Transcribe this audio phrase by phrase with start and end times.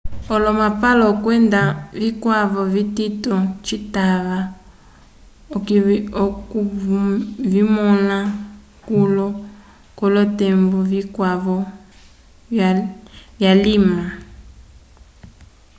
[0.33, 1.61] olomapalo kwenda
[2.01, 4.39] vikwavo vitito citava
[6.27, 8.19] okuvimõla
[8.87, 9.27] kulo
[9.97, 11.57] k'olotembo vikwavo
[13.39, 14.01] vyulima